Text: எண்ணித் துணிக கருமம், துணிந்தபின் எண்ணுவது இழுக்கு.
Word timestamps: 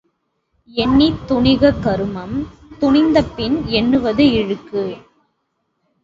எண்ணித் 0.75 1.19
துணிக 1.27 1.79
கருமம், 1.79 2.33
துணிந்தபின் 2.79 3.57
எண்ணுவது 3.65 4.25
இழுக்கு. 4.31 4.83